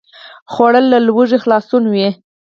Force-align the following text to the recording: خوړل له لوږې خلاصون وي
خوړل 0.51 0.85
له 0.93 0.99
لوږې 1.07 1.37
خلاصون 1.43 1.83
وي 1.93 2.07